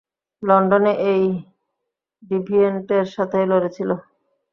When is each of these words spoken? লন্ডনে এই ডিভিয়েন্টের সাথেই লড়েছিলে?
লন্ডনে 0.43 0.93
এই 1.11 1.23
ডিভিয়েন্টের 2.23 3.05
সাথেই 3.15 3.45
লড়েছিলে? 3.51 3.95